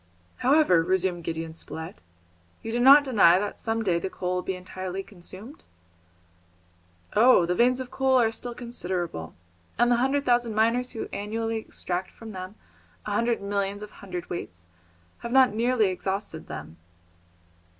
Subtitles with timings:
[0.37, 1.95] "However," resumed Gideon Spilett,
[2.63, 5.63] "you do not deny that some day the coal will be entirely consumed?"
[7.15, 7.45] "Oh!
[7.45, 9.35] the veins of coal are still considerable,
[9.77, 12.55] and the hundred thousand miners who annually extract from them
[13.05, 14.65] a hundred millions of hundredweights
[15.19, 16.77] have not nearly exhausted them."